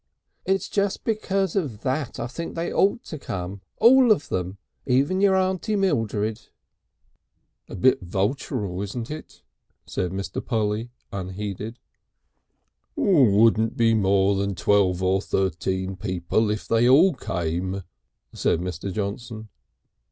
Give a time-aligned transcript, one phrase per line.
[0.47, 5.21] It's just because of that I think they ought to come all of them even
[5.21, 6.47] your Aunt Mildred."
[7.67, 9.43] "Bit vulturial, isn't it?"
[9.85, 10.43] said Mr.
[10.43, 11.77] Polly unheeded.
[12.95, 17.83] "Wouldn't be more than twelve or thirteen people if they all came,"
[18.33, 18.91] said Mr.
[18.91, 19.49] Johnson.